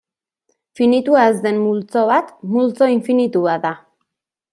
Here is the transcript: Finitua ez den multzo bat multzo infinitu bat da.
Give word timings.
Finitua 0.77 1.25
ez 1.33 1.35
den 1.43 1.59
multzo 1.65 2.03
bat 2.13 2.31
multzo 2.57 2.89
infinitu 2.95 3.45
bat 3.49 3.63
da. 3.67 3.75